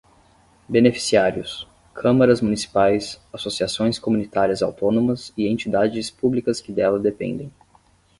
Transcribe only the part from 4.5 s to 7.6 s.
autónomas e entidades públicas que dela dependem.